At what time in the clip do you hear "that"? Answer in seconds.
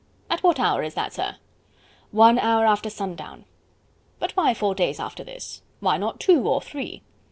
0.95-1.13